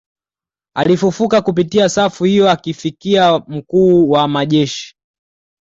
[0.75, 4.95] Alifufuka kupitia safu hiyo akifikia mkuu wa majeshi